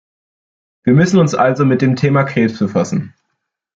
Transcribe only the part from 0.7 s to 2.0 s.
Wir müssen uns also mit dem